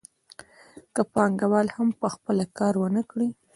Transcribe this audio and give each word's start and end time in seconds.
که 0.93 1.01
پانګوال 1.13 1.67
هم 1.75 1.89
په 1.99 2.07
خپله 2.13 2.45
کار 2.57 2.73
ونه 2.77 3.01
کړي 3.11 3.29